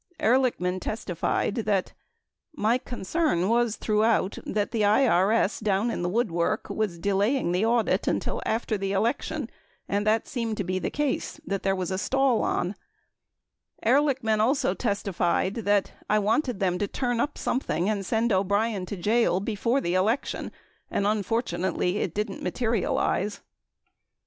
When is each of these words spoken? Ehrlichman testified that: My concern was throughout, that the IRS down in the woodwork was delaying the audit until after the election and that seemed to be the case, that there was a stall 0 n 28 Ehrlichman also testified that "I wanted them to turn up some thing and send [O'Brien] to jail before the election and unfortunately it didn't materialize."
Ehrlichman 0.19 0.79
testified 0.79 1.53
that: 1.53 1.93
My 2.55 2.79
concern 2.79 3.49
was 3.49 3.75
throughout, 3.75 4.39
that 4.47 4.71
the 4.71 4.81
IRS 4.81 5.61
down 5.61 5.91
in 5.91 6.01
the 6.01 6.09
woodwork 6.09 6.71
was 6.71 6.97
delaying 6.97 7.51
the 7.51 7.67
audit 7.67 8.07
until 8.07 8.41
after 8.43 8.79
the 8.79 8.93
election 8.93 9.47
and 9.87 10.03
that 10.07 10.27
seemed 10.27 10.57
to 10.57 10.63
be 10.63 10.79
the 10.79 10.89
case, 10.89 11.39
that 11.45 11.61
there 11.61 11.75
was 11.75 11.91
a 11.91 11.99
stall 11.99 12.39
0 12.39 12.49
n 12.61 12.75
28 13.83 13.91
Ehrlichman 13.93 14.39
also 14.39 14.73
testified 14.73 15.53
that 15.53 15.91
"I 16.09 16.17
wanted 16.17 16.59
them 16.59 16.79
to 16.79 16.87
turn 16.87 17.19
up 17.19 17.37
some 17.37 17.59
thing 17.59 17.87
and 17.87 18.03
send 18.03 18.31
[O'Brien] 18.33 18.87
to 18.87 18.97
jail 18.97 19.39
before 19.39 19.81
the 19.81 19.93
election 19.93 20.51
and 20.89 21.05
unfortunately 21.05 21.97
it 21.99 22.15
didn't 22.15 22.41
materialize." 22.41 23.41